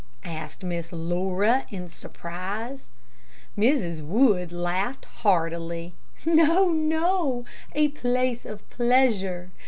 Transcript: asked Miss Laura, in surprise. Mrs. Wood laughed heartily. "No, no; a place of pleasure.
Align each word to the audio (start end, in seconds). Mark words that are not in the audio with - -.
asked 0.25 0.63
Miss 0.63 0.91
Laura, 0.91 1.67
in 1.69 1.87
surprise. 1.87 2.87
Mrs. 3.55 4.01
Wood 4.01 4.51
laughed 4.51 5.05
heartily. 5.05 5.93
"No, 6.25 6.71
no; 6.71 7.45
a 7.75 7.89
place 7.89 8.43
of 8.43 8.67
pleasure. 8.71 9.51